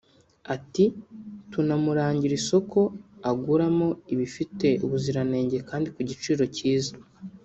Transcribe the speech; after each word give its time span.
Ati 0.55 0.85
“Tunamurangira 1.51 2.33
isoko 2.41 2.79
aguramo 3.31 3.87
ibifite 4.13 4.67
ubuziranenge 4.85 5.57
kandi 5.69 5.87
ku 5.93 5.99
giciro 6.09 6.43
cyiza 6.57 6.93